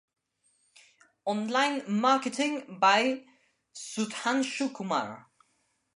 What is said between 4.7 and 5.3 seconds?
Kumar.